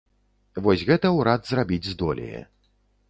[0.67, 2.41] Вось гэта ўрад зрабіць здолее.